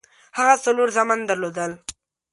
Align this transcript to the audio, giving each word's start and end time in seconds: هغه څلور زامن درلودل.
هغه 0.37 0.55
څلور 0.65 0.87
زامن 0.95 1.19
درلودل. 1.29 1.71